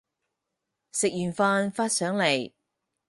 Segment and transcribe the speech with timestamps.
[0.93, 2.53] 食完飯發上嚟